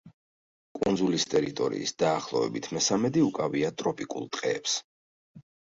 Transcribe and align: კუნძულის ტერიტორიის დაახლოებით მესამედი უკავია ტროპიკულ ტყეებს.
კუნძულის 0.79 1.25
ტერიტორიის 1.33 1.93
დაახლოებით 2.05 2.73
მესამედი 2.79 3.27
უკავია 3.29 3.73
ტროპიკულ 3.85 4.31
ტყეებს. 4.37 4.79